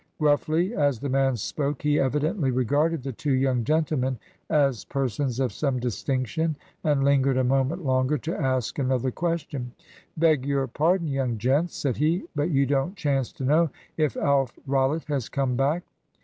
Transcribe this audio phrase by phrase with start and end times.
[0.17, 4.17] Gruffly as the man spoke, he evidently regarded the two young gentlemen
[4.49, 9.73] as persons of some distinction, and lingered a moment longer to ask another question.
[10.17, 14.57] "Beg your pardon, young gents," said he; "but you don't chance to know if Alf
[14.65, 15.83] Rollitt has come back?"